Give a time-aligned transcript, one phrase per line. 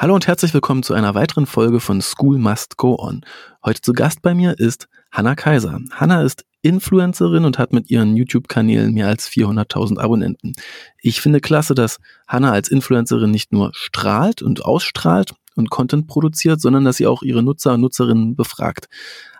[0.00, 3.20] Hallo und herzlich willkommen zu einer weiteren Folge von School Must Go On.
[3.62, 5.78] Heute zu Gast bei mir ist Hanna Kaiser.
[5.90, 10.54] Hanna ist Influencerin und hat mit ihren YouTube-Kanälen mehr als 400.000 Abonnenten.
[11.02, 16.62] Ich finde klasse, dass Hanna als Influencerin nicht nur strahlt und ausstrahlt und Content produziert,
[16.62, 18.88] sondern dass sie auch ihre Nutzer und Nutzerinnen befragt.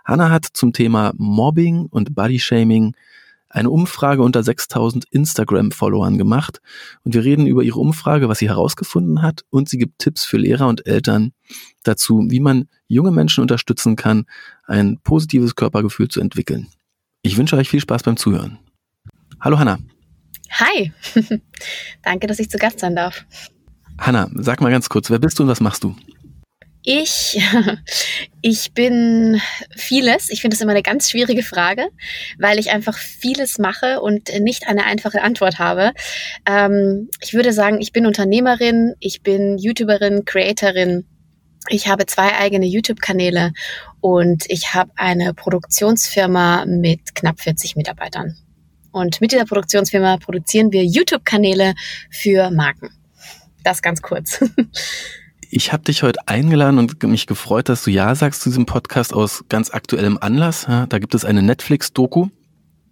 [0.05, 2.93] Hanna hat zum Thema Mobbing und Bodyshaming
[3.51, 6.61] eine Umfrage unter 6000 Instagram-Followern gemacht
[7.03, 10.37] und wir reden über ihre Umfrage, was sie herausgefunden hat und sie gibt Tipps für
[10.37, 11.33] Lehrer und Eltern
[11.83, 14.25] dazu, wie man junge Menschen unterstützen kann,
[14.65, 16.67] ein positives Körpergefühl zu entwickeln.
[17.21, 18.57] Ich wünsche euch viel Spaß beim Zuhören.
[19.39, 19.79] Hallo Hanna.
[20.51, 20.91] Hi.
[22.03, 23.25] Danke, dass ich zu Gast sein darf.
[23.97, 25.95] Hanna, sag mal ganz kurz, wer bist du und was machst du?
[26.83, 27.39] Ich,
[28.41, 29.39] ich bin
[29.75, 30.29] vieles.
[30.29, 31.89] Ich finde es immer eine ganz schwierige Frage,
[32.39, 35.91] weil ich einfach vieles mache und nicht eine einfache Antwort habe.
[36.47, 41.05] Ähm, ich würde sagen, ich bin Unternehmerin, ich bin YouTuberin, Creatorin.
[41.69, 43.53] Ich habe zwei eigene YouTube-Kanäle
[43.99, 48.35] und ich habe eine Produktionsfirma mit knapp 40 Mitarbeitern.
[48.91, 51.75] Und mit dieser Produktionsfirma produzieren wir YouTube-Kanäle
[52.09, 52.89] für Marken.
[53.63, 54.43] Das ganz kurz.
[55.53, 59.13] Ich habe dich heute eingeladen und mich gefreut, dass du Ja sagst zu diesem Podcast
[59.13, 60.65] aus ganz aktuellem Anlass.
[60.65, 62.29] Da gibt es eine Netflix-Doku,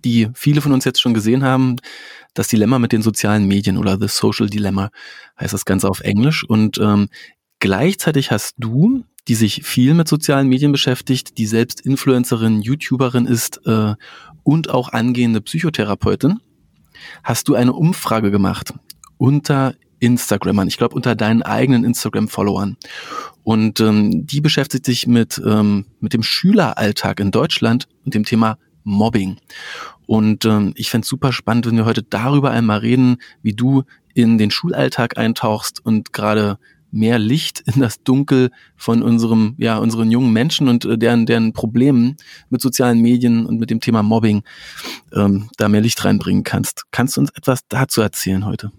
[0.03, 1.77] die viele von uns jetzt schon gesehen haben.
[2.33, 4.89] Das Dilemma mit den sozialen Medien oder The Social Dilemma
[5.39, 6.43] heißt das Ganze auf Englisch.
[6.43, 7.07] Und ähm,
[7.59, 13.65] gleichzeitig hast du, die sich viel mit sozialen Medien beschäftigt, die selbst Influencerin, YouTuberin ist
[13.67, 13.95] äh,
[14.43, 16.41] und auch angehende Psychotherapeutin,
[17.23, 18.73] hast du eine Umfrage gemacht
[19.17, 22.77] unter Instagrammern, ich glaube unter deinen eigenen Instagram-Followern.
[23.43, 28.57] Und ähm, die beschäftigt sich mit, ähm, mit dem Schüleralltag in Deutschland und dem Thema
[28.83, 29.37] Mobbing.
[30.05, 33.83] Und ähm, ich fände super spannend, wenn wir heute darüber einmal reden, wie du
[34.13, 36.57] in den Schulalltag eintauchst und gerade
[36.91, 41.53] mehr Licht in das Dunkel von unserem, ja, unseren jungen Menschen und äh, deren, deren
[41.53, 42.17] Problemen
[42.49, 44.43] mit sozialen Medien und mit dem Thema Mobbing
[45.13, 46.85] ähm, da mehr Licht reinbringen kannst.
[46.91, 48.71] Kannst du uns etwas dazu erzählen heute?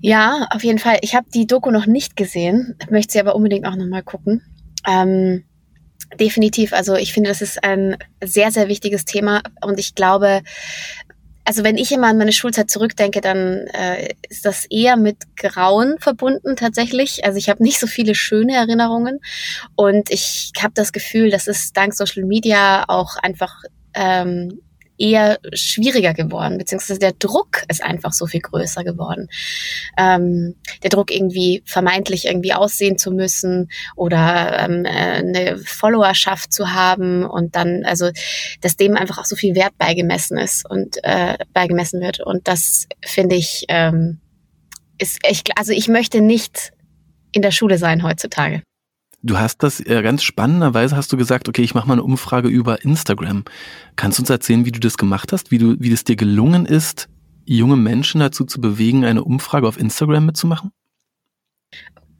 [0.00, 0.98] Ja, auf jeden Fall.
[1.02, 4.42] Ich habe die Doku noch nicht gesehen, möchte sie aber unbedingt auch nochmal gucken.
[4.86, 5.44] Ähm,
[6.18, 6.72] definitiv.
[6.72, 10.42] Also ich finde, das ist ein sehr, sehr wichtiges Thema und ich glaube,
[11.44, 15.96] also wenn ich immer an meine Schulzeit zurückdenke, dann äh, ist das eher mit Grauen
[15.98, 17.24] verbunden tatsächlich.
[17.24, 19.18] Also ich habe nicht so viele schöne Erinnerungen
[19.74, 23.62] und ich habe das Gefühl, dass es dank Social Media auch einfach
[23.94, 24.60] ähm,
[24.98, 29.28] eher schwieriger geworden, beziehungsweise der Druck ist einfach so viel größer geworden.
[29.96, 36.72] Ähm, der Druck irgendwie vermeintlich irgendwie aussehen zu müssen oder ähm, äh, eine Followerschaft zu
[36.72, 38.10] haben und dann, also
[38.60, 42.20] dass dem einfach auch so viel Wert beigemessen ist und äh, beigemessen wird.
[42.20, 44.20] Und das finde ich, ähm,
[44.98, 46.72] ist echt, also ich möchte nicht
[47.32, 48.62] in der Schule sein heutzutage.
[49.22, 52.48] Du hast das äh, ganz spannenderweise hast du gesagt, okay, ich mache mal eine Umfrage
[52.48, 53.44] über Instagram.
[53.96, 56.66] Kannst du uns erzählen, wie du das gemacht hast, wie du, wie es dir gelungen
[56.66, 57.08] ist,
[57.44, 60.70] junge Menschen dazu zu bewegen, eine Umfrage auf Instagram mitzumachen?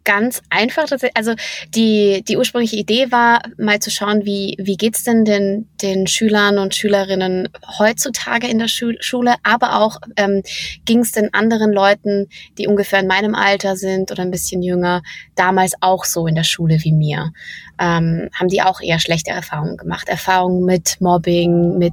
[0.08, 0.86] Ganz einfach.
[1.12, 1.34] Also
[1.74, 6.56] die, die ursprüngliche Idee war, mal zu schauen, wie, wie geht's denn den, den Schülern
[6.56, 10.42] und Schülerinnen heutzutage in der Schu Schule, aber auch ähm,
[10.86, 15.02] ging es den anderen Leuten, die ungefähr in meinem Alter sind oder ein bisschen jünger,
[15.34, 17.30] damals auch so in der Schule wie mir.
[17.78, 20.08] Ähm, haben die auch eher schlechte Erfahrungen gemacht.
[20.08, 21.92] Erfahrungen mit Mobbing, mit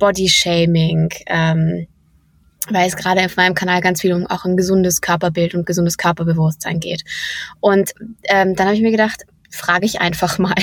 [0.00, 1.10] Bodyshaming.
[1.28, 1.86] Ähm,
[2.70, 5.96] weil es gerade auf meinem Kanal ganz viel um auch ein gesundes Körperbild und gesundes
[5.96, 7.02] Körperbewusstsein geht.
[7.60, 7.92] Und
[8.24, 10.54] ähm, dann habe ich mir gedacht, frage ich einfach mal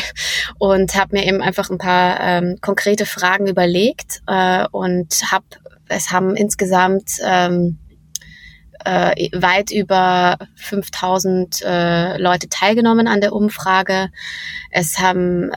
[0.60, 5.46] und habe mir eben einfach ein paar ähm, konkrete Fragen überlegt äh, und habe
[5.88, 7.78] es haben insgesamt ähm,
[8.84, 14.10] äh, weit über 5000 äh, Leute teilgenommen an der Umfrage.
[14.72, 15.52] Es haben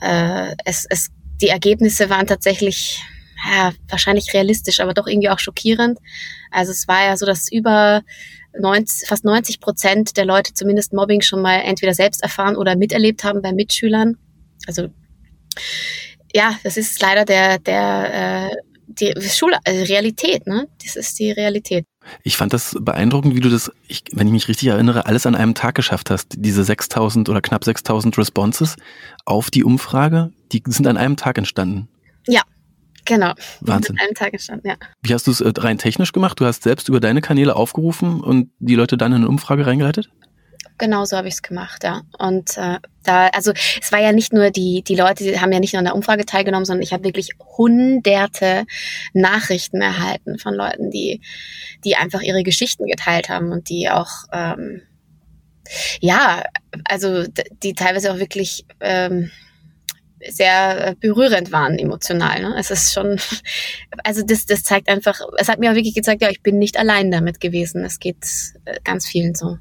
[0.65, 1.11] es, es
[1.41, 3.03] die Ergebnisse waren tatsächlich
[3.47, 5.99] ja, wahrscheinlich realistisch, aber doch irgendwie auch schockierend.
[6.51, 8.03] Also es war ja so, dass über
[8.59, 13.25] 90, fast 90 Prozent der Leute zumindest Mobbing schon mal entweder selbst erfahren oder miterlebt
[13.25, 14.17] haben bei Mitschülern.
[14.67, 14.89] Also
[16.35, 18.57] ja, das ist leider der, der, äh,
[18.87, 20.67] die Schule, also Realität, ne?
[20.83, 21.85] Das ist die Realität.
[22.23, 25.35] Ich fand das beeindruckend, wie du das, ich, wenn ich mich richtig erinnere, alles an
[25.35, 26.29] einem Tag geschafft hast.
[26.37, 28.77] Diese 6000 oder knapp 6000 Responses
[29.25, 31.89] auf die Umfrage, die sind an einem Tag entstanden.
[32.27, 32.43] Ja,
[33.09, 33.33] Genau.
[33.61, 33.97] Wahnsinn.
[33.99, 34.77] An einem Tag entstanden, ja.
[35.01, 36.39] Wie hast du es äh, rein technisch gemacht?
[36.39, 40.11] Du hast selbst über deine Kanäle aufgerufen und die Leute dann in eine Umfrage reingeleitet?
[40.77, 42.03] Genau so habe ich es gemacht, ja.
[42.19, 45.59] Und äh, da, also es war ja nicht nur die, die Leute, die haben ja
[45.59, 48.67] nicht nur an der Umfrage teilgenommen, sondern ich habe wirklich hunderte
[49.15, 51.23] Nachrichten erhalten von Leuten, die,
[51.85, 54.83] die einfach ihre Geschichten geteilt haben und die auch ähm,
[56.01, 56.43] Ja,
[56.85, 57.25] also
[57.63, 59.31] die teilweise auch wirklich ähm,
[60.29, 62.43] sehr berührend waren emotional.
[62.43, 62.55] Ne?
[62.59, 63.19] Es ist schon,
[64.05, 66.79] also das, das zeigt einfach, es hat mir auch wirklich gezeigt, ja, ich bin nicht
[66.79, 67.85] allein damit gewesen.
[67.85, 68.25] Es geht
[68.65, 69.59] äh, ganz vielen so.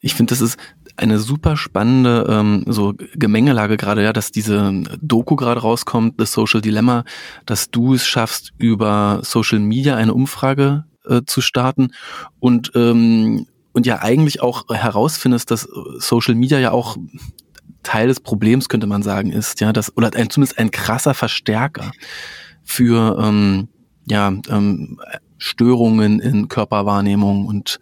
[0.00, 0.58] Ich finde, das ist
[0.96, 6.60] eine super spannende ähm, so Gemengelage gerade, ja, dass diese Doku gerade rauskommt, The Social
[6.60, 7.04] Dilemma,
[7.46, 11.92] dass du es schaffst, über Social Media eine Umfrage äh, zu starten
[12.40, 15.66] und ähm, und ja eigentlich auch herausfindest, dass
[15.96, 16.98] Social Media ja auch
[17.82, 21.92] Teil des Problems könnte man sagen ist, ja, das oder ein, zumindest ein krasser Verstärker
[22.62, 23.68] für ähm,
[24.06, 25.00] ja ähm,
[25.42, 27.80] Störungen in Körperwahrnehmung und,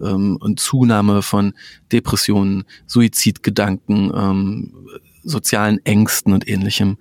[0.00, 1.54] ähm, und Zunahme von
[1.90, 4.72] Depressionen, Suizidgedanken, ähm,
[5.24, 6.98] sozialen Ängsten und ähnlichem.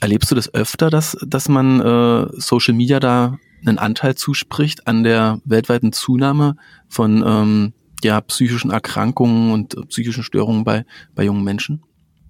[0.00, 5.02] Erlebst du das öfter, dass, dass man äh, Social Media da einen Anteil zuspricht an
[5.02, 6.56] der weltweiten Zunahme
[6.88, 7.72] von ähm,
[8.04, 10.84] ja, psychischen Erkrankungen und psychischen Störungen bei,
[11.14, 11.82] bei jungen Menschen?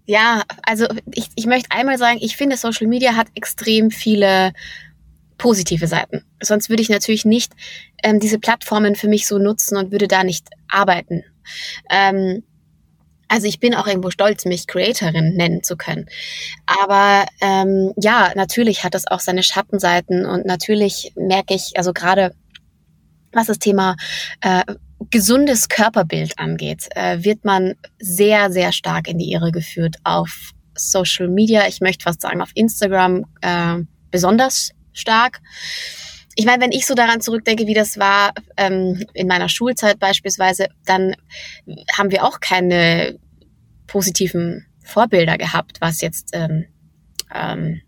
[0.05, 4.53] Ja, also ich, ich möchte einmal sagen, ich finde, Social Media hat extrem viele
[5.39, 6.25] positive Seiten.
[6.43, 7.53] Sonst würde ich natürlich nicht
[8.03, 11.25] ähm, diese Plattformen für mich so nutzen und würde da nicht arbeiten.
[11.91, 12.43] Ähm,
[13.29, 16.07] also ich bin auch irgendwo stolz, mich Creatorin nennen zu können.
[16.67, 22.35] Aber ähm, ja, natürlich hat das auch seine Schattenseiten und natürlich merke ich, also gerade
[23.33, 23.97] was das Thema
[24.43, 24.63] äh,
[25.11, 31.29] gesundes Körperbild angeht, äh, wird man sehr, sehr stark in die Irre geführt auf Social
[31.29, 31.67] Media.
[31.69, 33.79] Ich möchte fast sagen, auf Instagram äh,
[34.11, 35.41] besonders stark.
[36.35, 40.69] Ich meine, wenn ich so daran zurückdenke, wie das war ähm, in meiner Schulzeit beispielsweise,
[40.87, 41.15] dann
[41.97, 43.19] haben wir auch keine
[43.87, 46.67] positiven Vorbilder gehabt, was jetzt ähm,
[47.35, 47.83] ähm,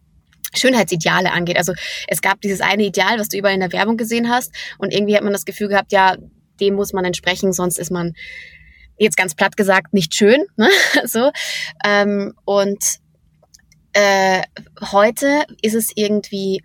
[0.54, 1.56] Schönheitsideale angeht.
[1.56, 1.72] Also
[2.06, 5.16] es gab dieses eine Ideal, was du überall in der Werbung gesehen hast und irgendwie
[5.16, 6.16] hat man das Gefühl gehabt, ja,
[6.60, 8.14] dem muss man entsprechen, sonst ist man
[8.98, 10.44] jetzt ganz platt gesagt nicht schön.
[10.56, 10.68] Ne?
[11.04, 11.30] so
[11.84, 12.82] ähm, und
[13.92, 14.42] äh,
[14.92, 16.62] heute ist es irgendwie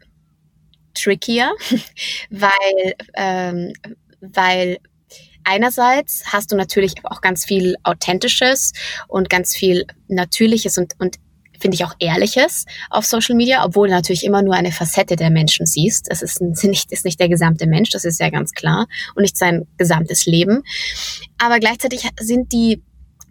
[0.94, 1.52] trickier,
[2.30, 3.74] weil, ähm,
[4.20, 4.78] weil
[5.44, 8.74] einerseits hast du natürlich auch ganz viel Authentisches
[9.08, 11.18] und ganz viel Natürliches und, und
[11.60, 15.30] finde ich auch Ehrliches auf Social Media, obwohl du natürlich immer nur eine Facette der
[15.30, 16.08] Menschen siehst.
[16.10, 19.38] Es ist nicht, ist nicht der gesamte Mensch, das ist ja ganz klar, und nicht
[19.38, 20.64] sein gesamtes Leben.
[21.38, 22.82] Aber gleichzeitig sind die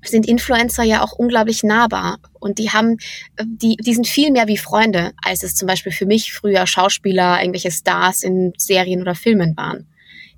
[0.04, 2.98] sind Influencer ja auch unglaublich nahbar und die haben,
[3.42, 7.40] die, die sind viel mehr wie Freunde, als es zum Beispiel für mich früher Schauspieler,
[7.40, 9.88] irgendwelche Stars in Serien oder Filmen waren.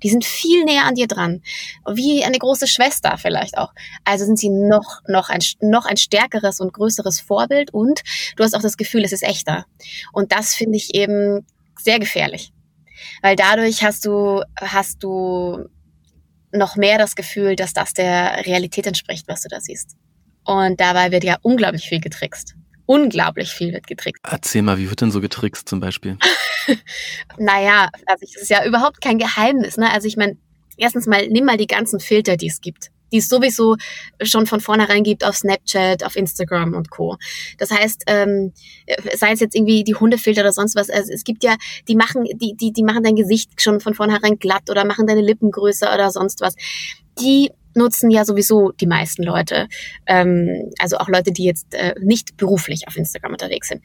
[0.03, 1.41] Die sind viel näher an dir dran,
[1.87, 3.73] wie eine große Schwester vielleicht auch.
[4.03, 8.01] Also sind sie noch noch ein noch ein stärkeres und größeres Vorbild und
[8.35, 9.65] du hast auch das Gefühl, es ist echter.
[10.11, 11.45] Und das finde ich eben
[11.79, 12.51] sehr gefährlich,
[13.21, 15.65] weil dadurch hast du hast du
[16.53, 19.95] noch mehr das Gefühl, dass das der Realität entspricht, was du da siehst.
[20.43, 22.55] Und dabei wird ja unglaublich viel getrickst.
[22.85, 24.21] Unglaublich viel wird getrickst.
[24.27, 26.17] Erzähl mal, wie wird denn so getrickst zum Beispiel?
[27.37, 29.77] naja, also das ist ja überhaupt kein Geheimnis.
[29.77, 29.91] Ne?
[29.91, 30.37] Also ich meine,
[30.77, 33.75] erstens mal, nimm mal die ganzen Filter, die es gibt die es sowieso
[34.21, 37.17] schon von vornherein gibt auf Snapchat, auf Instagram und Co.
[37.57, 38.53] Das heißt, ähm,
[39.15, 41.55] sei es jetzt irgendwie die Hundefilter oder sonst was, also es gibt ja,
[41.87, 45.21] die machen, die, die, die machen dein Gesicht schon von vornherein glatt oder machen deine
[45.21, 46.55] Lippen größer oder sonst was.
[47.19, 49.67] Die nutzen ja sowieso die meisten Leute,
[50.05, 53.81] ähm, also auch Leute, die jetzt äh, nicht beruflich auf Instagram unterwegs sind.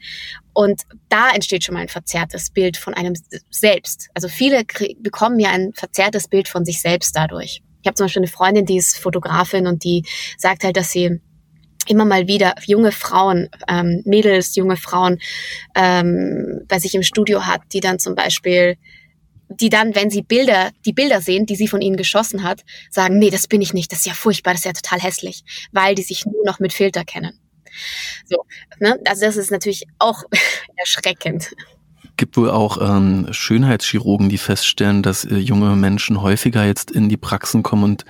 [0.53, 3.13] Und da entsteht schon mal ein verzerrtes Bild von einem
[3.49, 4.09] selbst.
[4.13, 4.63] Also viele
[4.99, 7.61] bekommen ja ein verzerrtes Bild von sich selbst dadurch.
[7.81, 10.03] Ich habe zum Beispiel eine Freundin, die ist Fotografin und die
[10.37, 11.21] sagt halt, dass sie
[11.87, 15.19] immer mal wieder junge Frauen, ähm, Mädels, junge Frauen
[15.75, 18.77] ähm, bei sich im Studio hat, die dann zum Beispiel
[19.49, 23.17] die dann, wenn sie Bilder, die Bilder sehen, die sie von ihnen geschossen hat, sagen,
[23.19, 25.95] nee, das bin ich nicht, das ist ja furchtbar, das ist ja total hässlich, weil
[25.95, 27.39] die sich nur noch mit Filter kennen.
[28.25, 28.45] So,
[28.79, 28.99] ne?
[29.05, 30.23] Also das ist natürlich auch
[30.75, 31.51] erschreckend
[32.17, 37.17] gibt wohl auch ähm, Schönheitschirurgen, die feststellen, dass äh, junge Menschen häufiger jetzt in die
[37.17, 38.05] Praxen kommen und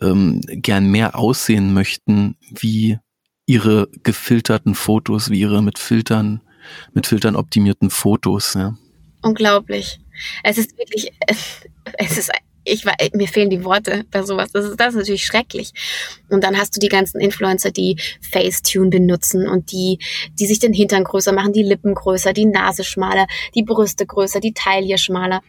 [0.00, 2.98] ähm, gern mehr aussehen möchten, wie
[3.46, 6.42] ihre gefilterten Fotos, wie ihre mit Filtern,
[6.92, 8.54] mit Filtern optimierten Fotos.
[8.54, 8.76] Ja.
[9.22, 10.00] Unglaublich.
[10.42, 11.12] Es ist wirklich,
[11.98, 12.30] es ist
[12.66, 14.50] ich war, mir fehlen die Worte bei sowas.
[14.52, 15.72] Das ist, das ist natürlich schrecklich.
[16.28, 19.98] Und dann hast du die ganzen Influencer, die Facetune benutzen und die,
[20.38, 24.40] die sich den Hintern größer machen, die Lippen größer, die Nase schmaler, die Brüste größer,
[24.40, 25.42] die Taille schmaler.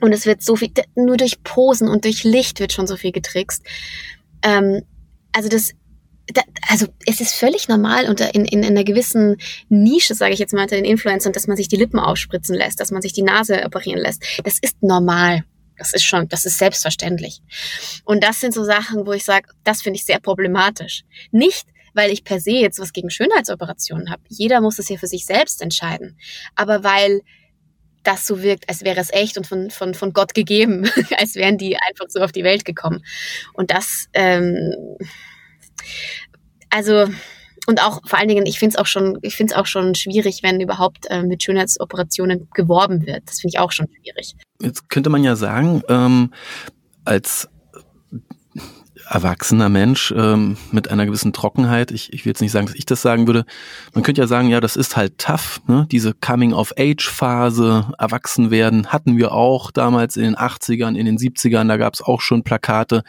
[0.00, 3.12] Und es wird so viel, nur durch Posen und durch Licht wird schon so viel
[3.12, 3.64] getrickst.
[4.42, 4.82] Ähm,
[5.32, 5.72] also das,
[6.26, 9.36] da, also es ist völlig normal unter in, in, in einer gewissen
[9.68, 12.80] Nische, sage ich jetzt mal, unter den Influencern, dass man sich die Lippen aufspritzen lässt,
[12.80, 14.24] dass man sich die Nase operieren lässt.
[14.44, 15.44] Das ist normal.
[15.76, 17.40] Das ist schon, das ist selbstverständlich.
[18.04, 21.04] Und das sind so Sachen, wo ich sage, das finde ich sehr problematisch.
[21.30, 24.22] Nicht, weil ich per se jetzt was gegen Schönheitsoperationen habe.
[24.28, 26.18] Jeder muss es ja für sich selbst entscheiden.
[26.54, 27.22] Aber weil
[28.02, 31.58] das so wirkt, als wäre es echt und von, von, von Gott gegeben, als wären
[31.58, 33.04] die einfach so auf die Welt gekommen.
[33.52, 34.74] Und das, ähm,
[36.70, 37.06] also,
[37.66, 39.94] und auch vor allen Dingen, ich finde es auch schon, ich finde es auch schon
[39.94, 43.22] schwierig, wenn überhaupt äh, mit Schönheitsoperationen geworben wird.
[43.26, 44.34] Das finde ich auch schon schwierig.
[44.60, 46.32] Jetzt könnte man ja sagen, ähm,
[47.04, 47.48] als
[49.10, 51.90] erwachsener Mensch ähm, mit einer gewissen Trockenheit.
[51.90, 53.44] Ich, ich will jetzt nicht sagen, dass ich das sagen würde.
[53.92, 55.60] Man könnte ja sagen, ja, das ist halt tough.
[55.66, 55.86] Ne?
[55.90, 61.66] Diese Coming-of-Age-Phase, erwachsen werden, hatten wir auch damals in den 80ern, in den 70ern.
[61.66, 63.02] Da gab es auch schon Plakate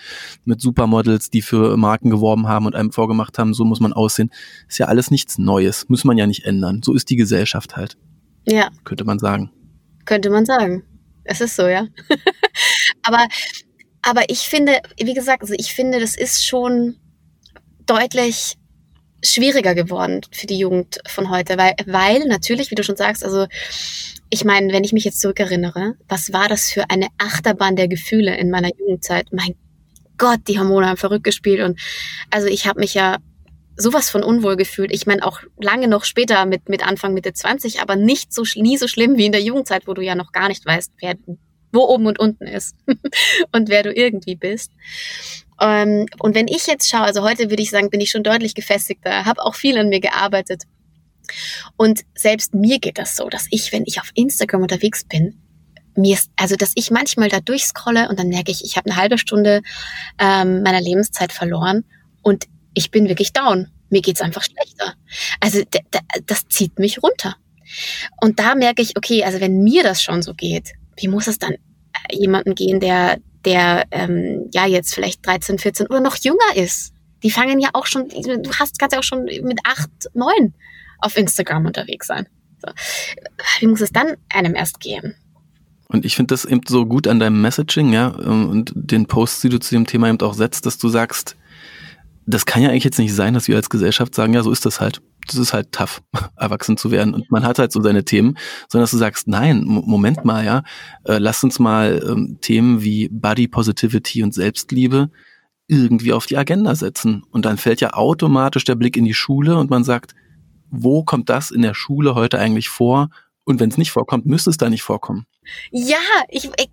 [0.44, 4.32] mit Supermodels, die für Marken geworben haben und einem vorgemacht haben, so muss man aussehen.
[4.68, 5.88] Ist ja alles nichts Neues.
[5.88, 6.82] Muss man ja nicht ändern.
[6.84, 7.96] So ist die Gesellschaft halt.
[8.48, 8.70] Ja.
[8.86, 9.52] Könnte man sagen.
[10.06, 10.84] Könnte man sagen.
[11.24, 11.86] Es ist so, ja.
[13.04, 13.28] Aber
[14.02, 16.98] aber ich finde, wie gesagt, also ich finde, das ist schon
[17.86, 18.58] deutlich
[19.24, 23.46] schwieriger geworden für die Jugend von heute, weil, weil natürlich, wie du schon sagst, also
[24.30, 28.36] ich meine, wenn ich mich jetzt zurückerinnere, was war das für eine Achterbahn der Gefühle
[28.38, 29.28] in meiner Jugendzeit?
[29.32, 29.56] Mein
[30.18, 31.80] Gott, die Hormone haben verrückt gespielt und
[32.30, 33.18] also ich habe mich ja
[33.76, 34.92] sowas von unwohl gefühlt.
[34.92, 38.78] Ich meine auch lange noch später mit mit Anfang Mitte 20, aber nicht so nie
[38.78, 41.16] so schlimm wie in der Jugendzeit, wo du ja noch gar nicht weißt, wer
[41.72, 42.76] wo oben und unten ist
[43.52, 44.72] und wer du irgendwie bist.
[45.60, 48.56] Ähm, und wenn ich jetzt schaue, also heute würde ich sagen, bin ich schon deutlich
[48.56, 50.64] gefestigter, habe auch viel an mir gearbeitet.
[51.78, 55.40] Und selbst mir geht das so, dass ich, wenn ich auf Instagram unterwegs bin,
[55.96, 59.00] mir ist, also dass ich manchmal da durchscrolle und dann merke ich, ich habe eine
[59.00, 59.62] halbe Stunde
[60.20, 61.84] ähm, meiner Lebenszeit verloren
[62.22, 63.70] und ich bin wirklich down.
[63.90, 64.94] Mir geht's einfach schlechter.
[65.42, 65.62] Also
[66.26, 67.36] das zieht mich runter.
[68.22, 71.40] Und da merke ich, okay, also wenn mir das schon so geht, wie muss es
[71.40, 71.58] dann äh,
[72.12, 76.94] jemanden gehen, der, der ähm, ja jetzt vielleicht 13, 14 oder noch jünger ist?
[77.24, 80.54] Die fangen ja auch schon, du hast kannst ja auch schon mit 8, 9
[81.00, 82.28] auf Instagram unterwegs sein.
[82.60, 82.72] So.
[83.60, 85.16] Wie muss es dann einem erst gehen?
[85.88, 89.42] Und ich finde das eben so gut an deinem Messaging, ja, ähm, und den Posts,
[89.42, 91.36] die du zu dem Thema eben auch setzt, dass du sagst,
[92.26, 94.66] das kann ja eigentlich jetzt nicht sein, dass wir als Gesellschaft sagen, ja, so ist
[94.66, 96.02] das halt das ist halt tough,
[96.36, 97.14] erwachsen zu werden.
[97.14, 98.38] Und man hat halt so seine Themen,
[98.68, 100.64] sondern dass du sagst, nein, Moment mal, ja,
[101.06, 105.10] äh, lass uns mal ähm, Themen wie Body Positivity und Selbstliebe
[105.68, 107.24] irgendwie auf die Agenda setzen.
[107.32, 110.16] Und dann fällt ja automatisch der Blick in die Schule und man sagt,
[110.70, 113.10] wo kommt das in der Schule heute eigentlich vor?
[113.52, 115.26] Und wenn es nicht vorkommt, müsste es da nicht vorkommen.
[115.72, 115.98] Ja,
[116.30, 116.70] ich, ich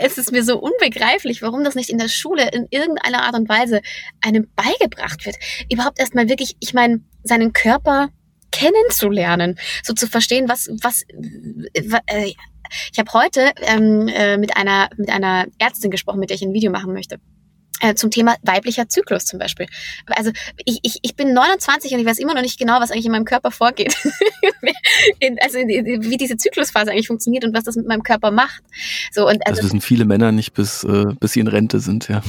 [0.00, 3.46] es ist mir so unbegreiflich, warum das nicht in der Schule in irgendeiner Art und
[3.46, 3.82] Weise
[4.22, 5.36] einem beigebracht wird.
[5.70, 8.08] Überhaupt erstmal wirklich, ich meine, seinen Körper
[8.50, 11.02] kennenzulernen, so zu verstehen, was, was,
[11.74, 12.32] äh,
[12.90, 16.54] ich habe heute ähm, äh, mit einer mit einer Ärztin gesprochen, mit der ich ein
[16.54, 17.18] Video machen möchte.
[17.80, 19.66] Äh, zum Thema weiblicher Zyklus zum Beispiel.
[20.06, 20.30] Also
[20.64, 23.12] ich, ich, ich bin 29 und ich weiß immer noch nicht genau, was eigentlich in
[23.12, 23.94] meinem Körper vorgeht.
[25.18, 28.62] in, also wie diese Zyklusphase eigentlich funktioniert und was das mit meinem Körper macht.
[29.12, 32.08] So, und also, das wissen viele Männer nicht, bis, äh, bis sie in Rente sind,
[32.08, 32.22] ja.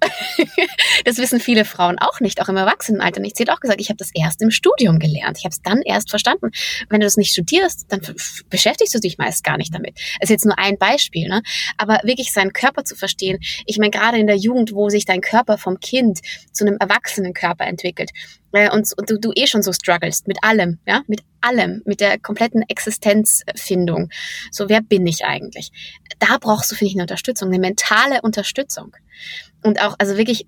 [1.08, 3.38] das wissen viele Frauen auch nicht, auch im Erwachsenenalter nicht.
[3.38, 5.38] Sie hat auch gesagt, ich habe das erst im Studium gelernt.
[5.38, 6.50] Ich habe es dann erst verstanden.
[6.90, 8.02] Wenn du das nicht studierst, dann
[8.50, 9.96] beschäftigst du dich meist gar nicht damit.
[10.20, 11.40] Das ist jetzt nur ein Beispiel, ne?
[11.78, 13.38] Aber wirklich seinen Körper zu verstehen.
[13.64, 16.20] Ich meine, gerade in der Jugend, wo sich dein Körper vom Kind
[16.52, 18.10] zu einem erwachsenen Körper entwickelt,
[18.52, 22.00] äh, und, und du, du eh schon so strugglest mit allem, ja, mit allem, mit
[22.00, 24.10] der kompletten Existenzfindung.
[24.50, 25.70] So, wer bin ich eigentlich?
[26.18, 28.94] Da brauchst du, finde ich, eine Unterstützung, eine mentale Unterstützung.
[29.62, 30.46] Und auch, also wirklich,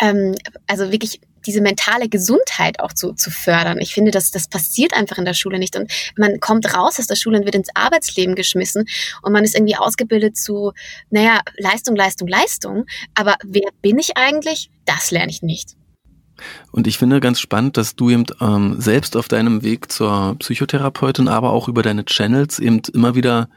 [0.00, 0.34] ähm,
[0.66, 3.78] also wirklich diese mentale Gesundheit auch zu, zu fördern.
[3.80, 5.76] Ich finde, dass das passiert einfach in der Schule nicht.
[5.76, 8.84] Und man kommt raus aus der Schule und wird ins Arbeitsleben geschmissen
[9.22, 10.72] und man ist irgendwie ausgebildet zu,
[11.10, 12.84] naja, Leistung, Leistung, Leistung.
[13.14, 14.70] Aber wer bin ich eigentlich?
[14.84, 15.76] Das lerne ich nicht.
[16.70, 21.28] Und ich finde ganz spannend, dass du eben ähm, selbst auf deinem Weg zur Psychotherapeutin,
[21.28, 23.48] aber auch über deine Channels eben immer wieder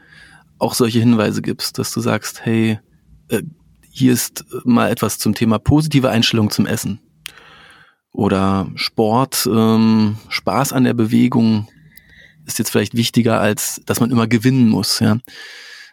[0.58, 2.78] auch solche Hinweise gibst, dass du sagst, hey,
[3.28, 3.42] äh,
[3.92, 7.00] hier ist mal etwas zum Thema positive Einstellung zum Essen.
[8.10, 11.68] Oder Sport, ähm, Spaß an der Bewegung
[12.46, 14.98] ist jetzt vielleicht wichtiger, als dass man immer gewinnen muss.
[15.00, 15.18] Ja?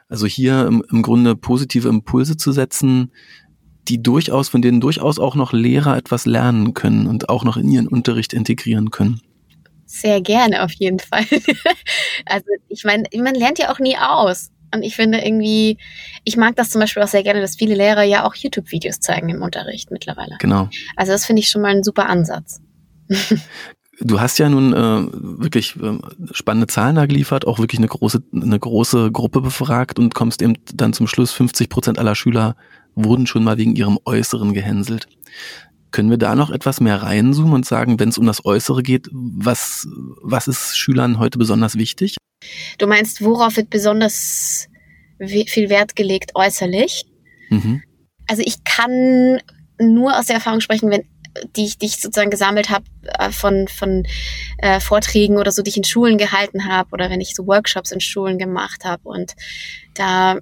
[0.08, 3.12] Also hier im, im Grunde positive Impulse zu setzen,
[3.88, 7.70] die durchaus, von denen durchaus auch noch Lehrer etwas lernen können und auch noch in
[7.70, 9.22] ihren Unterricht integrieren können.
[9.86, 11.25] Sehr gerne, auf jeden Fall.
[12.25, 14.51] also ich meine, man lernt ja auch nie aus.
[14.74, 15.78] Und ich finde irgendwie,
[16.24, 19.30] ich mag das zum Beispiel auch sehr gerne, dass viele Lehrer ja auch YouTube-Videos zeigen
[19.30, 20.38] im Unterricht mittlerweile.
[20.40, 20.70] Genau.
[20.96, 22.62] Also das finde ich schon mal ein super Ansatz.
[24.02, 26.00] Du hast ja nun äh, wirklich äh,
[26.32, 30.54] spannende Zahlen da geliefert, auch wirklich eine große, eine große Gruppe befragt und kommst eben
[30.74, 32.56] dann zum Schluss, 50 Prozent aller Schüler
[32.96, 35.08] wurden schon mal wegen ihrem Äußeren gehänselt.
[35.91, 39.08] Können wir da noch etwas mehr reinzoomen und sagen, wenn es um das Äußere geht,
[39.12, 39.88] was,
[40.22, 42.17] was ist Schülern heute besonders wichtig?
[42.77, 44.67] Du meinst, worauf wird besonders
[45.19, 47.05] viel Wert gelegt äußerlich?
[47.50, 47.81] Mhm.
[48.27, 49.39] Also ich kann
[49.79, 51.03] nur aus der Erfahrung sprechen, wenn
[51.55, 52.86] die ich, die ich sozusagen gesammelt habe
[53.17, 54.05] äh, von, von
[54.58, 57.91] äh, Vorträgen oder so, die ich in Schulen gehalten habe oder wenn ich so Workshops
[57.91, 59.08] in Schulen gemacht habe.
[59.08, 59.36] Und
[59.93, 60.39] da,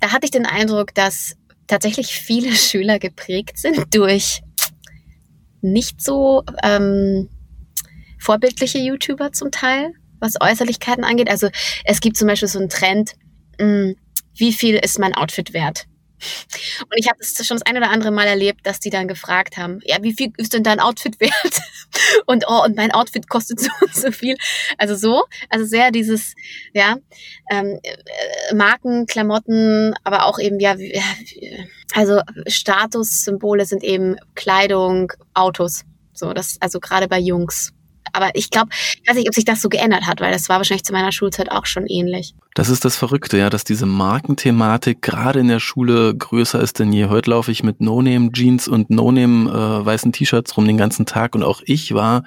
[0.00, 4.42] da hatte ich den Eindruck, dass tatsächlich viele Schüler geprägt sind durch
[5.72, 7.28] nicht so ähm,
[8.18, 11.30] vorbildliche YouTuber zum Teil, was Äußerlichkeiten angeht.
[11.30, 11.48] Also
[11.84, 13.12] es gibt zum Beispiel so einen Trend,
[13.58, 13.96] mh, hm,
[14.34, 15.86] wie viel ist mein Outfit wert?
[16.82, 19.56] Und ich habe es schon das ein oder andere Mal erlebt, dass die dann gefragt
[19.56, 21.32] haben, ja, wie viel ist denn dein Outfit wert?
[22.26, 24.36] Und oh, und mein Outfit kostet so und so viel.
[24.76, 26.34] Also so, also sehr dieses,
[26.74, 26.96] ja,
[27.50, 30.76] ähm, äh, Marken, Klamotten, aber auch eben, ja,
[31.94, 35.84] also Statussymbole sind eben Kleidung, Autos.
[36.12, 37.72] So, das, also gerade bei Jungs.
[38.12, 40.58] Aber ich glaube, ich weiß nicht, ob sich das so geändert hat, weil das war
[40.58, 42.34] wahrscheinlich zu meiner Schulzeit auch schon ähnlich.
[42.56, 46.90] Das ist das Verrückte, ja, dass diese Markenthematik gerade in der Schule größer ist denn
[46.90, 47.04] je.
[47.10, 51.42] Heute laufe ich mit No-Name-Jeans und No-Name äh, weißen T-Shirts rum den ganzen Tag und
[51.42, 52.24] auch ich war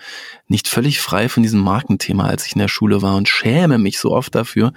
[0.47, 3.97] nicht völlig frei von diesem Markenthema, als ich in der Schule war und schäme mich
[3.97, 4.71] so oft dafür.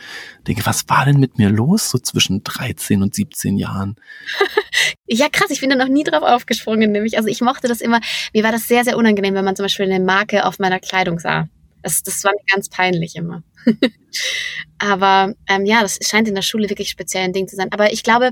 [0.49, 3.97] Denke, was war denn mit mir los so zwischen 13 und 17 Jahren?
[5.06, 7.18] ja, krass, ich bin da noch nie drauf aufgesprungen, nämlich.
[7.18, 8.00] Also ich mochte das immer,
[8.32, 11.18] mir war das sehr, sehr unangenehm, wenn man zum Beispiel eine Marke auf meiner Kleidung
[11.18, 11.47] sah.
[11.83, 13.43] Das, das war mir ganz peinlich immer.
[14.79, 17.73] Aber ähm, ja, das scheint in der Schule wirklich speziell ein Ding zu sein.
[17.73, 18.31] Aber ich glaube,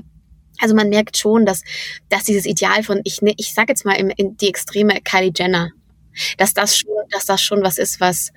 [0.59, 1.63] also man merkt schon, dass,
[2.09, 5.31] dass dieses Ideal von, ich, ne, ich sag jetzt mal in, in die extreme Kylie
[5.35, 5.71] Jenner,
[6.37, 8.31] dass das schon, dass das schon was ist, was,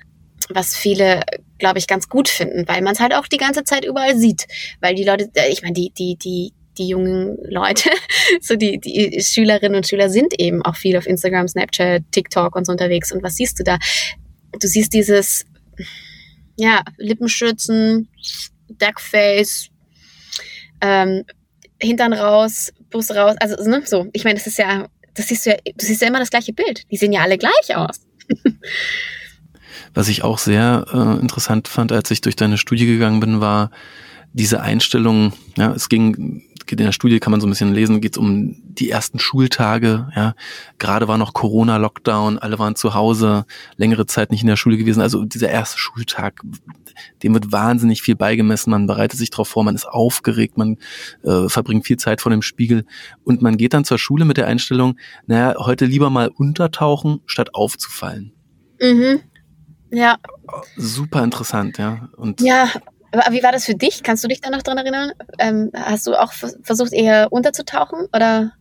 [0.49, 1.21] was viele,
[1.57, 4.47] glaube ich, ganz gut finden, weil man es halt auch die ganze Zeit überall sieht.
[4.81, 7.89] Weil die Leute, äh, ich meine, die, die, die, die jungen Leute,
[8.41, 12.65] so die, die Schülerinnen und Schüler sind eben auch viel auf Instagram, Snapchat, TikTok und
[12.65, 13.11] so unterwegs.
[13.11, 13.77] Und was siehst du da?
[14.59, 15.45] Du siehst dieses,
[16.55, 18.09] ja, Lippenschützen,
[18.69, 19.69] Duckface,
[20.81, 21.23] ähm,
[21.81, 24.07] Hintern raus, Bus raus, also ne, so.
[24.13, 26.53] Ich meine, das ist ja, das siehst du ja, du siehst ja immer das gleiche
[26.53, 26.83] Bild.
[26.91, 28.05] Die sehen ja alle gleich aus.
[29.93, 33.71] Was ich auch sehr äh, interessant fand, als ich durch deine Studie gegangen bin, war
[34.35, 38.15] diese Einstellung, ja, es ging in der Studie kann man so ein bisschen lesen, geht
[38.15, 40.09] es um die ersten Schultage.
[40.15, 40.33] Ja,
[40.79, 43.45] gerade war noch Corona-Lockdown, alle waren zu Hause,
[43.77, 44.99] längere Zeit nicht in der Schule gewesen.
[44.99, 46.41] Also dieser erste Schultag,
[47.23, 48.71] dem wird wahnsinnig viel beigemessen.
[48.71, 50.77] Man bereitet sich darauf vor, man ist aufgeregt, man
[51.23, 52.85] äh, verbringt viel Zeit vor dem Spiegel
[53.23, 57.53] und man geht dann zur Schule mit der Einstellung: Naja, heute lieber mal untertauchen, statt
[57.53, 58.33] aufzufallen.
[58.81, 59.21] Mhm.
[59.91, 60.17] Ja.
[60.75, 62.09] Super interessant, ja.
[62.17, 62.69] Und ja,
[63.17, 64.03] aber wie war das für dich?
[64.03, 65.11] Kannst du dich da noch dran erinnern?
[65.39, 68.51] Ähm, hast du auch versucht, eher unterzutauchen oder?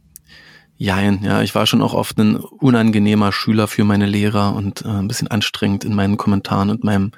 [0.76, 4.88] Jein, ja, ich war schon auch oft ein unangenehmer Schüler für meine Lehrer und äh,
[4.88, 7.12] ein bisschen anstrengend in meinen Kommentaren und meinem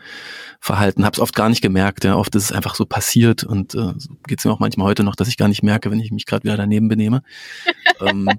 [0.60, 1.06] Verhalten.
[1.06, 2.16] Hab's oft gar nicht gemerkt, ja.
[2.16, 5.16] Oft ist es einfach so passiert und äh, so geht's mir auch manchmal heute noch,
[5.16, 7.22] dass ich gar nicht merke, wenn ich mich gerade wieder daneben benehme.
[8.00, 8.28] ähm.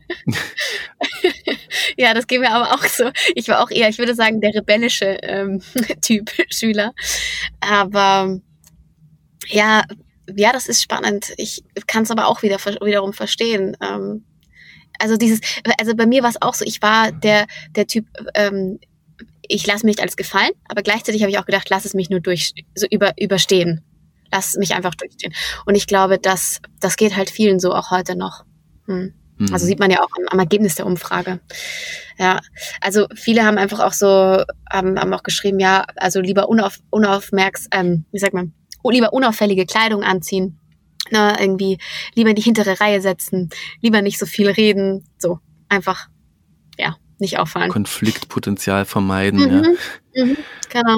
[1.97, 3.11] Ja, das geht mir aber auch so.
[3.33, 5.61] Ich war auch eher, ich würde sagen, der rebellische ähm,
[6.01, 6.93] Typ Schüler.
[7.59, 8.39] Aber
[9.47, 9.83] ja,
[10.35, 11.33] ja, das ist spannend.
[11.37, 13.77] Ich kann es aber auch wieder wiederum verstehen.
[13.81, 14.25] Ähm,
[14.99, 15.39] also dieses,
[15.79, 16.65] also bei mir war es auch so.
[16.65, 18.07] Ich war der der Typ.
[18.33, 18.79] Ähm,
[19.49, 22.19] ich lasse mich alles gefallen, aber gleichzeitig habe ich auch gedacht, lass es mich nur
[22.19, 23.81] durch so über überstehen.
[24.29, 25.33] Lass mich einfach durchstehen.
[25.65, 28.43] Und ich glaube, dass das geht halt vielen so auch heute noch.
[28.87, 29.13] Hm.
[29.37, 29.53] Mhm.
[29.53, 31.39] Also sieht man ja auch am, am, Ergebnis der Umfrage.
[32.17, 32.39] Ja,
[32.81, 37.67] also viele haben einfach auch so, haben, haben auch geschrieben, ja, also lieber unauf, unaufmerks,
[37.71, 38.53] ähm, wie sagt man,
[38.91, 40.59] lieber unauffällige Kleidung anziehen.
[41.09, 41.77] Ne, irgendwie
[42.15, 43.49] lieber in die hintere Reihe setzen,
[43.81, 46.09] lieber nicht so viel reden, so einfach,
[46.77, 47.71] ja, nicht auffallen.
[47.71, 49.77] Konfliktpotenzial vermeiden, mhm,
[50.13, 50.25] ja.
[50.25, 50.37] Mhm,
[50.69, 50.97] genau.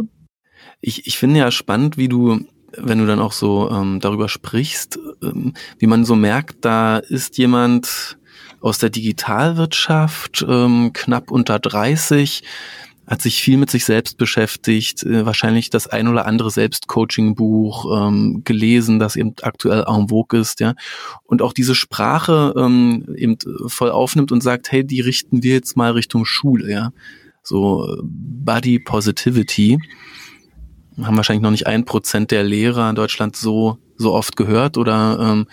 [0.81, 2.39] Ich, ich finde ja spannend, wie du,
[2.75, 7.37] wenn du dann auch so ähm, darüber sprichst, ähm, wie man so merkt, da ist
[7.37, 8.17] jemand
[8.61, 12.43] aus der Digitalwirtschaft, ähm, knapp unter 30,
[13.09, 18.43] hat sich viel mit sich selbst beschäftigt, äh, wahrscheinlich das ein oder andere Selbstcoaching-Buch ähm,
[18.45, 20.75] gelesen, das eben aktuell en vogue ist, ja.
[21.25, 25.75] Und auch diese Sprache ähm, eben voll aufnimmt und sagt, hey, die richten wir jetzt
[25.75, 26.91] mal Richtung Schule, ja.
[27.41, 29.79] So äh, Body Positivity.
[31.01, 35.17] Haben wahrscheinlich noch nicht ein Prozent der Lehrer in Deutschland so, so oft gehört oder
[35.19, 35.47] ähm,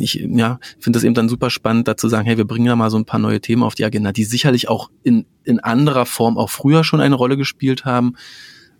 [0.00, 2.76] ich ja, finde das eben dann super spannend, da zu sagen, hey, wir bringen da
[2.76, 6.06] mal so ein paar neue Themen auf die Agenda, die sicherlich auch in, in anderer
[6.06, 8.14] Form auch früher schon eine Rolle gespielt haben,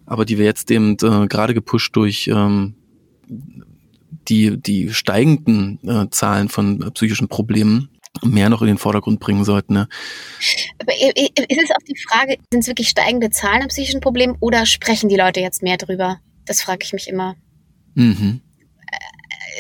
[0.04, 2.74] aber die wir jetzt eben äh, gerade gepusht durch ähm,
[4.28, 7.90] die, die steigenden äh, Zahlen von äh, psychischen Problemen
[8.22, 9.74] mehr noch in den Vordergrund bringen sollten.
[9.74, 9.88] Ne?
[10.78, 14.64] Aber ist es auch die Frage, sind es wirklich steigende Zahlen an psychischen Problemen oder
[14.66, 16.18] sprechen die Leute jetzt mehr drüber?
[16.46, 17.36] Das frage ich mich immer.
[17.94, 18.40] Mhm.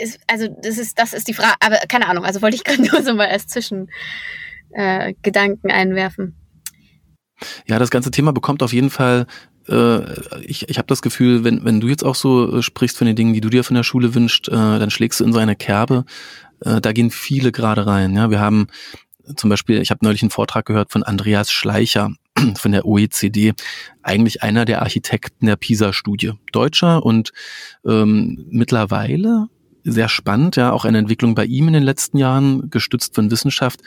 [0.00, 2.82] Äh, also das ist, das ist die Frage, aber keine Ahnung, also wollte ich gerade
[2.90, 6.34] nur so mal als Zwischengedanken äh, einwerfen.
[7.66, 9.26] Ja, das ganze Thema bekommt auf jeden Fall
[9.68, 13.06] äh, ich, ich habe das Gefühl, wenn, wenn du jetzt auch so äh, sprichst von
[13.06, 15.38] den Dingen, die du dir von der Schule wünschst, äh, dann schlägst du in so
[15.38, 16.04] eine Kerbe.
[16.60, 18.14] Äh, da gehen viele gerade rein.
[18.14, 18.68] Ja, wir haben
[19.36, 22.10] zum Beispiel, ich habe neulich einen Vortrag gehört von Andreas Schleicher
[22.56, 23.54] von der OECD,
[24.02, 27.32] eigentlich einer der Architekten der PISA-Studie, Deutscher und
[27.84, 29.48] ähm, mittlerweile
[29.88, 33.80] sehr spannend, ja, auch eine Entwicklung bei ihm in den letzten Jahren, gestützt von Wissenschaft,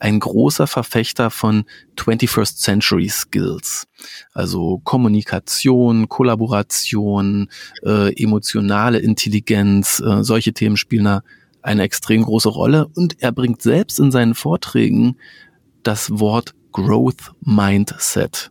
[0.00, 1.64] ein großer Verfechter von
[1.96, 3.86] 21st Century Skills.
[4.32, 7.48] Also Kommunikation, Kollaboration,
[7.84, 11.22] äh, emotionale Intelligenz, äh, solche Themen spielen da
[11.62, 12.88] eine extrem große Rolle.
[12.94, 15.16] Und er bringt selbst in seinen Vorträgen
[15.82, 18.50] das Wort Growth Mindset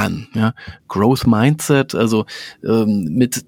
[0.00, 0.28] an.
[0.34, 0.54] Ja?
[0.88, 2.24] Growth Mindset, also
[2.64, 3.44] ähm, mit,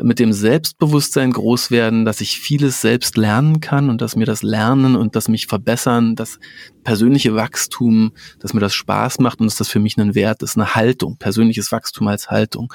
[0.00, 4.42] mit dem Selbstbewusstsein groß werden, dass ich vieles selbst lernen kann und dass mir das
[4.42, 6.38] Lernen und das mich verbessern, das
[6.84, 10.56] persönliche Wachstum, dass mir das Spaß macht und dass das für mich ein Wert ist,
[10.56, 12.72] eine Haltung, persönliches Wachstum als Haltung.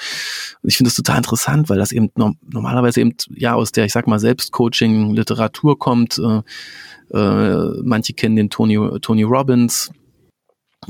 [0.62, 3.86] Und ich finde das total interessant, weil das eben no normalerweise eben ja aus der,
[3.86, 6.20] ich sag mal, Selbstcoaching, Literatur kommt.
[6.20, 6.42] Äh,
[7.14, 9.92] äh, manche kennen den Tony, Tony Robbins,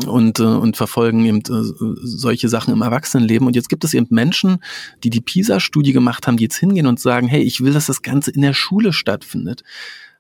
[0.06, 3.48] und, äh, und verfolgen eben äh, solche Sachen im Erwachsenenleben.
[3.48, 4.64] Und jetzt gibt es eben Menschen,
[5.04, 8.02] die die PISA-Studie gemacht haben, die jetzt hingehen und sagen, hey, ich will, dass das
[8.02, 9.64] Ganze in der Schule stattfindet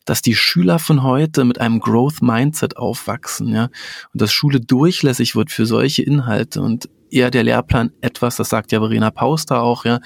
[0.06, 3.66] dass die Schüler von heute mit einem Growth Mindset aufwachsen, ja,
[4.14, 8.72] und dass Schule durchlässig wird für solche Inhalte und eher der Lehrplan etwas, das sagt
[8.72, 10.00] ja Verena Pauster auch, ja,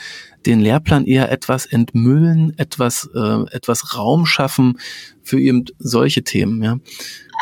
[0.45, 4.79] den Lehrplan eher etwas entmüllen, etwas, äh, etwas Raum schaffen
[5.23, 6.77] für eben solche Themen, ja.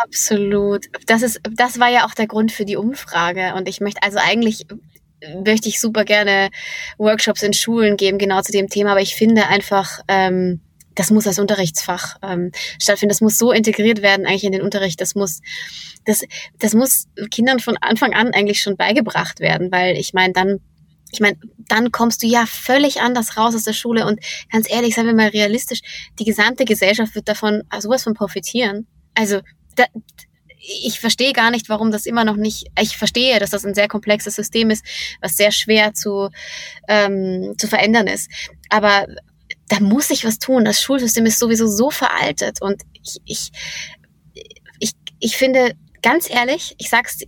[0.03, 0.85] Absolut.
[1.07, 3.53] Das ist, das war ja auch der Grund für die Umfrage.
[3.55, 4.65] Und ich möchte also eigentlich
[5.43, 6.49] möchte ich super gerne
[6.97, 8.91] Workshops in Schulen geben, genau zu dem Thema.
[8.91, 10.61] Aber ich finde einfach, ähm,
[10.95, 13.09] das muss als Unterrichtsfach ähm, stattfinden.
[13.09, 15.01] Das muss so integriert werden eigentlich in den Unterricht.
[15.01, 15.41] Das muss,
[16.05, 16.23] das,
[16.59, 20.59] das muss Kindern von Anfang an eigentlich schon beigebracht werden, weil ich meine, dann
[21.11, 24.19] ich meine, dann kommst du ja völlig anders raus aus der Schule und
[24.51, 25.81] ganz ehrlich, seien wir mal realistisch,
[26.17, 28.87] die gesamte Gesellschaft wird davon sowas von profitieren.
[29.13, 29.41] Also
[29.75, 29.85] da,
[30.57, 33.87] ich verstehe gar nicht, warum das immer noch nicht, ich verstehe, dass das ein sehr
[33.87, 34.83] komplexes System ist,
[35.21, 36.29] was sehr schwer zu,
[36.87, 38.31] ähm, zu verändern ist.
[38.69, 39.05] Aber
[39.73, 40.65] da muss ich was tun.
[40.65, 43.51] Das Schulsystem ist sowieso so veraltet und ich, ich,
[44.79, 47.19] ich, ich finde, ganz ehrlich, ich sag's,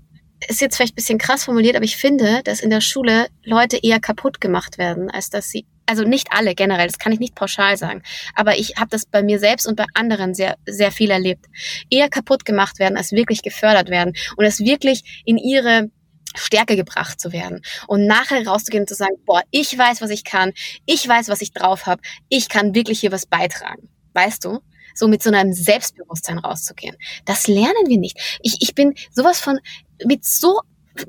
[0.48, 3.80] ist jetzt vielleicht ein bisschen krass formuliert, aber ich finde, dass in der Schule Leute
[3.82, 7.36] eher kaputt gemacht werden, als dass sie also nicht alle generell, das kann ich nicht
[7.36, 8.02] pauschal sagen,
[8.36, 11.46] aber ich habe das bei mir selbst und bei anderen sehr, sehr viel erlebt.
[11.90, 15.90] Eher kaputt gemacht werden, als wirklich gefördert werden und es wirklich in ihre
[16.36, 20.24] Stärke gebracht zu werden und nachher rauszugehen und zu sagen, boah, ich weiß, was ich
[20.24, 20.54] kann,
[20.86, 23.90] ich weiß, was ich drauf habe, ich kann wirklich hier was beitragen.
[24.14, 24.60] Weißt du?
[24.94, 26.96] So mit so einem Selbstbewusstsein rauszugehen.
[27.26, 28.40] Das lernen wir nicht.
[28.42, 29.60] Ich, ich bin sowas von
[30.06, 30.62] mit so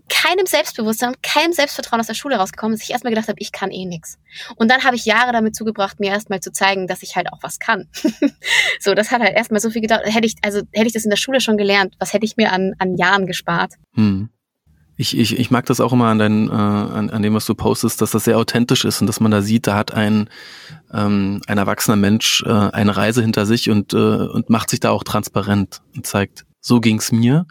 [0.08, 3.52] keinem Selbstbewusstsein und keinem Selbstvertrauen aus der Schule rausgekommen, dass ich erstmal gedacht habe, ich
[3.52, 4.18] kann eh nix.
[4.56, 7.38] Und dann habe ich Jahre damit zugebracht, mir erstmal zu zeigen, dass ich halt auch
[7.42, 7.88] was kann.
[8.80, 10.02] so, das hat halt erstmal so viel gedauert.
[10.06, 12.52] Hätte ich, also hätte ich das in der Schule schon gelernt, was hätte ich mir
[12.52, 13.74] an, an Jahren gespart?
[13.94, 14.30] Hm.
[14.96, 17.54] Ich, ich, ich mag das auch immer an, dein, äh, an, an dem, was du
[17.54, 20.30] postest, dass das sehr authentisch ist und dass man da sieht, da hat ein,
[20.92, 24.90] ähm, ein erwachsener Mensch äh, eine Reise hinter sich und, äh, und macht sich da
[24.90, 27.46] auch transparent und zeigt, so ging's mir.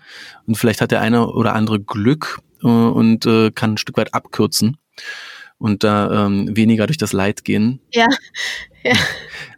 [0.47, 4.13] Und vielleicht hat der eine oder andere Glück äh, und äh, kann ein Stück weit
[4.13, 4.77] abkürzen
[5.57, 7.79] und da ähm, weniger durch das Leid gehen.
[7.93, 8.07] Ja.
[8.83, 8.95] ja.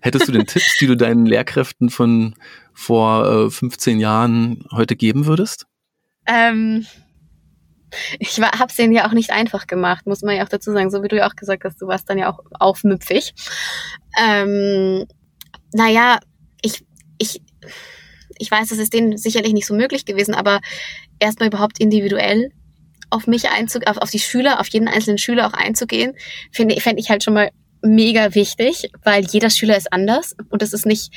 [0.02, 2.36] Hättest du denn Tipps, die du deinen Lehrkräften von
[2.74, 5.66] vor äh, 15 Jahren heute geben würdest?
[6.28, 6.86] Ähm,
[8.20, 10.90] ich habe es denen ja auch nicht einfach gemacht, muss man ja auch dazu sagen.
[10.90, 13.34] So wie du ja auch gesagt hast, du warst dann ja auch aufmüpfig.
[14.20, 15.06] Ähm,
[15.74, 16.20] naja,
[16.62, 16.86] ich,
[17.18, 17.42] ich,
[18.38, 20.60] ich weiß, das ist denen sicherlich nicht so möglich gewesen, aber
[21.20, 22.52] erstmal überhaupt individuell
[23.10, 26.14] auf mich einzugehen, auf, auf die Schüler, auf jeden einzelnen Schüler auch einzugehen,
[26.52, 30.74] finde fände ich halt schon mal mega wichtig, weil jeder Schüler ist anders und das
[30.74, 31.14] ist nicht,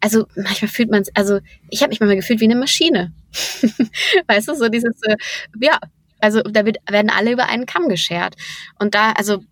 [0.00, 3.12] also manchmal fühlt man also ich habe mich manchmal gefühlt wie eine Maschine.
[4.26, 5.16] weißt du, so dieses, äh,
[5.60, 5.78] ja,
[6.24, 8.34] also da wird, werden alle über einen Kamm geschert.
[8.78, 9.42] Und da, also,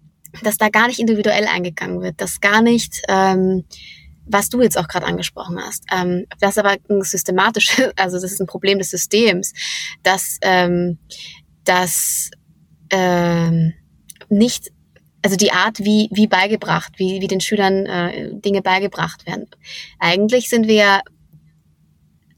[0.42, 3.64] dass da gar nicht individuell eingegangen wird, dass gar nicht, ähm,
[4.24, 5.84] was du jetzt auch gerade angesprochen hast.
[5.92, 9.52] Ähm, das aber ein systematisches, also das ist ein Problem des Systems,
[10.02, 10.98] dass, ähm,
[11.64, 12.30] dass
[12.88, 13.74] ähm,
[14.30, 14.70] nicht,
[15.20, 19.46] also die Art, wie, wie beigebracht, wie, wie den Schülern äh, Dinge beigebracht werden.
[19.98, 21.00] Eigentlich sind wir ja,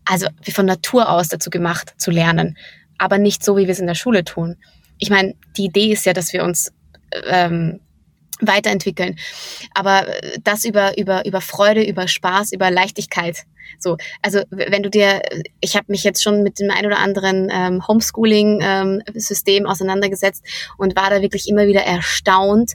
[0.04, 2.56] also wie von Natur aus dazu gemacht, zu lernen,
[3.04, 4.56] aber nicht so, wie wir es in der Schule tun.
[4.98, 6.72] Ich meine, die Idee ist ja, dass wir uns
[7.26, 7.80] ähm,
[8.40, 9.18] weiterentwickeln.
[9.74, 13.44] Aber äh, das über, über, über Freude, über Spaß, über Leichtigkeit.
[13.78, 15.22] So, also wenn du dir,
[15.60, 20.44] ich habe mich jetzt schon mit dem ein oder anderen ähm, Homeschooling-System ähm, auseinandergesetzt
[20.78, 22.72] und war da wirklich immer wieder erstaunt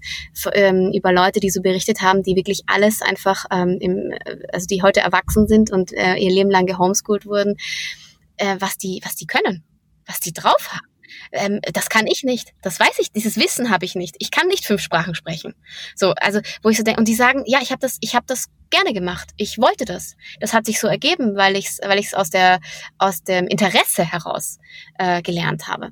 [0.54, 4.14] ähm, über Leute, die so berichtet haben, die wirklich alles einfach, ähm, im,
[4.52, 7.56] also die heute erwachsen sind und äh, ihr Leben lang gehomeschoolt wurden,
[8.38, 9.64] äh, was die, was die können,
[10.10, 10.90] was die drauf haben
[11.32, 12.54] ähm, das kann ich nicht.
[12.62, 14.16] Das weiß ich, dieses Wissen habe ich nicht.
[14.20, 15.56] Ich kann nicht fünf Sprachen sprechen.
[15.96, 18.26] So, also wo ich so denke, und die sagen, ja, ich habe das, ich habe
[18.28, 19.32] das gerne gemacht.
[19.38, 20.16] Ich wollte das.
[20.40, 22.60] Das hat sich so ergeben, weil ich es weil ich's aus der
[22.98, 24.60] aus dem Interesse heraus
[24.98, 25.92] äh, gelernt habe.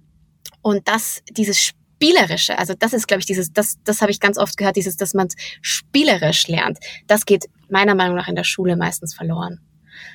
[0.61, 4.37] Und das, dieses spielerische, also das ist, glaube ich, dieses, das, das habe ich ganz
[4.37, 5.29] oft gehört, dieses, dass man
[5.61, 6.79] spielerisch lernt.
[7.07, 9.61] Das geht meiner Meinung nach in der Schule meistens verloren.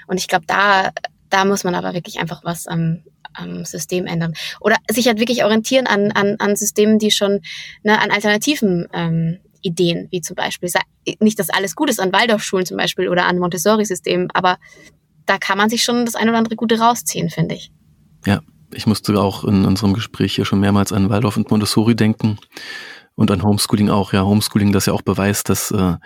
[0.06, 0.92] Und ich glaube, da,
[1.32, 3.02] da muss man aber wirklich einfach was am,
[3.34, 4.34] am System ändern.
[4.60, 7.40] Oder sich halt wirklich orientieren an, an, an Systemen, die schon,
[7.82, 10.68] ne, an alternativen ähm, Ideen, wie zum Beispiel,
[11.20, 14.58] nicht, dass alles gut ist an Waldorfschulen zum Beispiel oder an Montessori-Systemen, aber
[15.24, 17.70] da kann man sich schon das ein oder andere Gute rausziehen, finde ich.
[18.26, 18.40] Ja,
[18.74, 22.38] ich musste auch in unserem Gespräch hier schon mehrmals an Waldorf und Montessori denken
[23.14, 24.12] und an Homeschooling auch.
[24.12, 25.96] Ja, Homeschooling, das ja auch beweist, dass äh,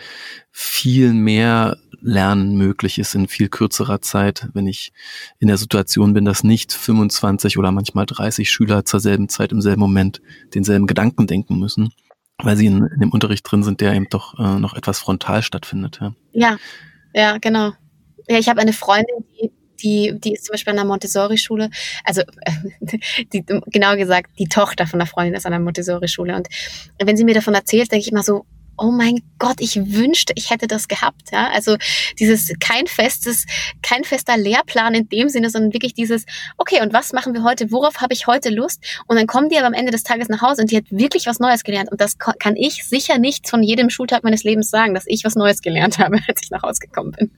[0.51, 4.93] viel mehr Lernen möglich ist in viel kürzerer Zeit, wenn ich
[5.41, 9.61] in der Situation bin, dass nicht 25 oder manchmal 30 Schüler zur selben Zeit im
[9.61, 10.23] selben Moment
[10.55, 11.93] denselben Gedanken denken müssen,
[12.39, 15.43] weil sie in, in dem Unterricht drin sind, der eben doch äh, noch etwas frontal
[15.43, 15.99] stattfindet.
[16.01, 16.59] Ja, ja,
[17.13, 17.73] ja genau.
[18.29, 19.51] Ja, ich habe eine Freundin, die
[19.83, 21.69] die, die ist zum Beispiel an der Montessori-Schule,
[22.05, 22.23] also
[23.33, 26.35] die, genau gesagt, die Tochter von der Freundin ist an der Montessori-Schule.
[26.35, 26.49] Und
[27.03, 28.47] wenn sie mir davon erzählt, denke ich immer so,
[28.79, 31.31] oh mein Gott, ich wünschte, ich hätte das gehabt.
[31.33, 31.51] Ja?
[31.51, 31.77] Also
[32.19, 33.47] dieses kein festes,
[33.83, 36.25] kein fester Lehrplan in dem Sinne, sondern wirklich dieses,
[36.57, 37.71] okay, und was machen wir heute?
[37.71, 38.83] Worauf habe ich heute Lust?
[39.07, 41.27] Und dann kommen die aber am Ende des Tages nach Hause und die hat wirklich
[41.27, 41.91] was Neues gelernt.
[41.91, 45.35] Und das kann ich sicher nicht von jedem Schultag meines Lebens sagen, dass ich was
[45.35, 47.31] Neues gelernt habe, als ich nach Hause gekommen bin.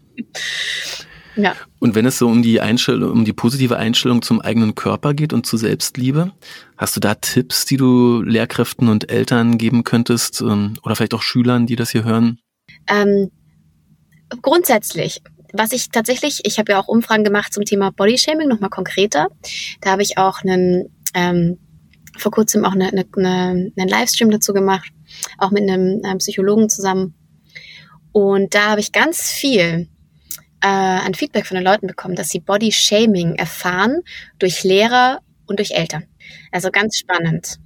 [1.38, 1.54] Ja.
[1.78, 5.32] Und wenn es so um die Einstellung, um die positive Einstellung zum eigenen Körper geht
[5.32, 6.32] und zu Selbstliebe,
[6.76, 11.22] hast du da Tipps, die du Lehrkräften und Eltern geben könntest ähm, oder vielleicht auch
[11.22, 12.40] Schülern, die das hier hören?
[12.88, 13.30] Ähm,
[14.42, 15.22] grundsätzlich
[15.52, 19.28] was ich tatsächlich, ich habe ja auch Umfragen gemacht zum Thema Bodyshaming, nochmal konkreter.
[19.80, 21.58] Da habe ich auch einen, ähm,
[22.16, 24.90] vor kurzem auch eine, eine, eine, einen Livestream dazu gemacht,
[25.38, 27.14] auch mit einem, einem Psychologen zusammen.
[28.12, 29.88] Und da habe ich ganz viel
[30.60, 34.02] äh, ein Feedback von den Leuten bekommen, dass sie Body Shaming erfahren
[34.38, 36.04] durch Lehrer und durch Eltern.
[36.52, 37.58] Also ganz spannend.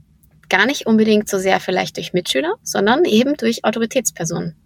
[0.49, 4.57] Gar nicht unbedingt so sehr vielleicht durch Mitschüler, sondern eben durch Autoritätspersonen.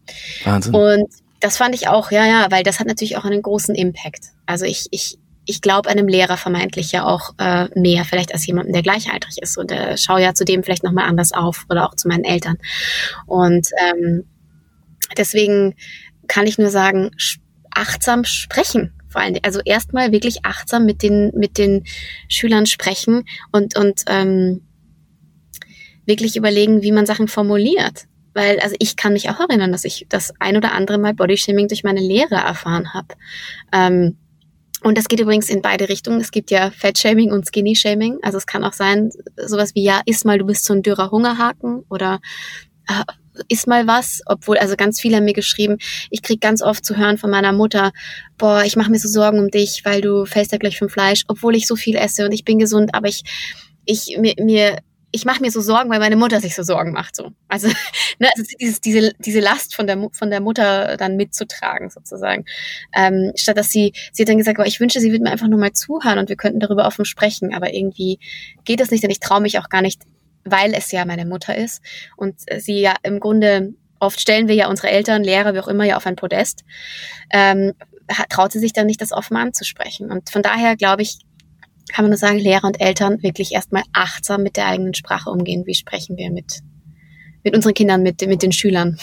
[0.44, 0.74] Wahnsinn.
[0.74, 1.08] Und
[1.40, 4.26] das fand ich auch, ja, ja, weil das hat natürlich auch einen großen Impact.
[4.46, 8.72] Also ich, ich, ich glaube einem Lehrer vermeintlich ja auch äh, mehr, vielleicht als jemandem,
[8.72, 9.56] der gleichaltrig ist.
[9.56, 12.58] Und äh, schaue ja zudem vielleicht nochmal anders auf oder auch zu meinen Eltern.
[13.26, 14.24] Und ähm,
[15.16, 15.74] deswegen
[16.26, 17.10] kann ich nur sagen,
[17.76, 18.92] achtsam sprechen.
[19.08, 21.84] Vor allem, also erstmal wirklich achtsam mit den, mit den
[22.28, 24.62] Schülern sprechen und, und ähm,
[26.06, 28.04] wirklich überlegen, wie man Sachen formuliert.
[28.34, 31.68] Weil, also ich kann mich auch erinnern, dass ich das ein oder andere Mal Bodyshaming
[31.68, 33.14] durch meine Lehre erfahren habe.
[33.72, 34.18] Ähm,
[34.82, 36.20] und das geht übrigens in beide Richtungen.
[36.20, 38.18] Es gibt ja Fettshaming und Skinny-Shaming.
[38.22, 41.10] Also es kann auch sein, sowas wie, ja, iss mal, du bist so ein dürrer
[41.10, 42.20] Hungerhaken oder
[42.88, 43.02] äh,
[43.48, 45.78] ist mal was, obwohl, also ganz viele haben mir geschrieben,
[46.10, 47.92] ich krieg ganz oft zu hören von meiner Mutter,
[48.38, 51.24] boah, ich mache mir so Sorgen um dich, weil du fällst ja gleich vom Fleisch,
[51.28, 53.22] obwohl ich so viel esse und ich bin gesund, aber ich,
[53.84, 54.78] ich, mir, mir
[55.12, 57.16] ich mache mir so Sorgen, weil meine Mutter sich so Sorgen macht.
[57.16, 57.30] So.
[57.48, 57.68] Also,
[58.18, 62.44] ne, also dieses, diese, diese Last von der, von der Mutter dann mitzutragen, sozusagen.
[62.94, 65.48] Ähm, statt dass sie, sie hat dann gesagt, boah, ich wünsche, sie würde mir einfach
[65.48, 67.54] nur mal zuhören und wir könnten darüber offen sprechen.
[67.54, 68.18] Aber irgendwie
[68.64, 70.02] geht das nicht, denn ich traue mich auch gar nicht
[70.46, 71.82] weil es ja meine Mutter ist
[72.16, 75.84] und sie ja im Grunde, oft stellen wir ja unsere Eltern, Lehrer, wie auch immer,
[75.84, 76.64] ja auf ein Podest,
[77.30, 77.72] ähm,
[78.28, 80.10] traut sie sich dann nicht, das offen anzusprechen.
[80.10, 81.18] Und von daher glaube ich,
[81.92, 85.66] kann man nur sagen, Lehrer und Eltern wirklich erstmal achtsam mit der eigenen Sprache umgehen.
[85.66, 86.60] Wie sprechen wir mit,
[87.44, 88.98] mit unseren Kindern, mit, mit den Schülern?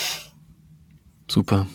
[1.30, 1.68] Super.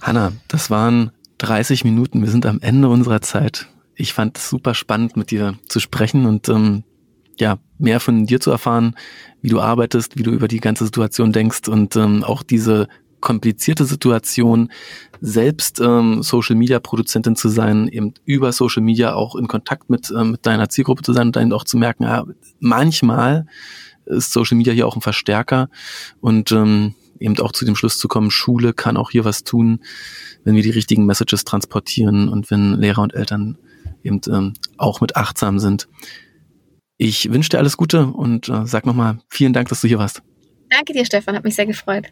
[0.00, 2.22] Hanna, das waren 30 Minuten.
[2.22, 3.68] Wir sind am Ende unserer Zeit.
[3.94, 6.84] Ich fand es super spannend, mit dir zu sprechen und ähm,
[7.40, 8.94] ja, mehr von dir zu erfahren,
[9.40, 12.88] wie du arbeitest, wie du über die ganze Situation denkst und ähm, auch diese
[13.20, 14.70] komplizierte Situation,
[15.20, 20.12] selbst ähm, Social Media Produzentin zu sein, eben über Social Media auch in Kontakt mit,
[20.16, 22.24] ähm, mit deiner Zielgruppe zu sein und dann auch zu merken, ja,
[22.60, 23.46] manchmal
[24.06, 25.68] ist Social Media hier auch ein Verstärker
[26.20, 29.80] und ähm, eben auch zu dem Schluss zu kommen, Schule kann auch hier was tun,
[30.44, 33.58] wenn wir die richtigen Messages transportieren und wenn Lehrer und Eltern
[34.04, 35.88] eben ähm, auch mit achtsam sind.
[36.98, 40.20] Ich wünsche dir alles Gute und äh, sag nochmal vielen Dank, dass du hier warst.
[40.68, 42.08] Danke dir, Stefan, hat mich sehr gefreut.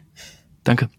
[0.63, 0.89] Danke.